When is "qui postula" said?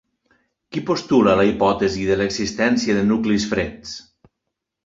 0.77-1.35